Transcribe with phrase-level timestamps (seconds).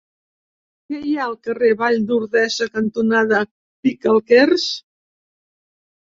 [0.91, 3.41] Què hi ha al carrer Vall d'Ordesa cantonada
[3.89, 4.65] Picalquers?